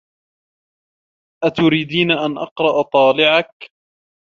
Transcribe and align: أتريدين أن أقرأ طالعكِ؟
أتريدين 1.43 2.11
أن 2.11 2.37
أقرأ 2.37 2.81
طالعكِ؟ 2.81 3.71